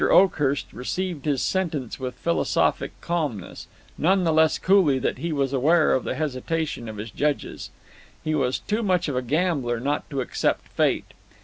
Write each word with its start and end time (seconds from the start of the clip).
Oakhurst 0.03 0.73
received 0.73 1.25
his 1.25 1.43
sentence 1.43 1.99
with 1.99 2.15
philosophic 2.15 2.99
calmness, 3.01 3.67
none 3.99 4.23
the 4.23 4.33
less 4.33 4.57
coolly 4.57 4.97
that 4.97 5.19
he 5.19 5.31
was 5.31 5.53
aware 5.53 5.93
of 5.93 6.05
the 6.05 6.15
hesitation 6.15 6.89
of 6.89 6.97
his 6.97 7.11
judges. 7.11 7.69
He 8.23 8.33
was 8.33 8.57
too 8.57 8.81
much 8.81 9.07
of 9.07 9.15
a 9.15 9.21
gambler 9.21 9.79
not 9.79 10.09
to 10.09 10.21
accept 10.21 10.67
Fate. 10.69 11.13